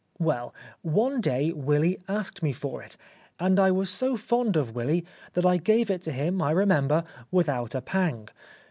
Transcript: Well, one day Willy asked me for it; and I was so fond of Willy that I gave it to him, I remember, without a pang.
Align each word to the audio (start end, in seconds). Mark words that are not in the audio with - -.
Well, 0.17 0.51
one 0.81 1.21
day 1.21 1.51
Willy 1.51 1.99
asked 2.07 2.41
me 2.41 2.53
for 2.53 2.81
it; 2.81 2.97
and 3.39 3.59
I 3.59 3.69
was 3.69 3.91
so 3.91 4.17
fond 4.17 4.55
of 4.55 4.73
Willy 4.73 5.05
that 5.33 5.45
I 5.45 5.57
gave 5.57 5.91
it 5.91 6.01
to 6.01 6.11
him, 6.11 6.41
I 6.41 6.49
remember, 6.49 7.03
without 7.29 7.75
a 7.75 7.81
pang. 7.81 8.27